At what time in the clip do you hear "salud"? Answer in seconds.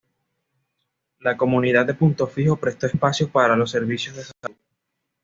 4.23-4.57